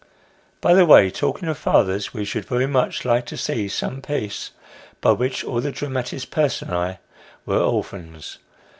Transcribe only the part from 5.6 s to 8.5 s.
the dramatis personre were orphans.